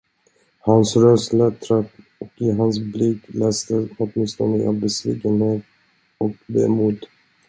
Hans 0.61 0.95
röst 0.97 1.33
lät 1.33 1.61
trött, 1.61 1.91
och 2.19 2.31
i 2.37 2.51
hans 2.51 2.79
blick 2.79 3.23
läste 3.27 3.87
åtminstone 3.99 4.57
jag 4.57 4.75
besvikenhet 4.75 5.63
och 6.17 6.31
vemod. 6.47 7.05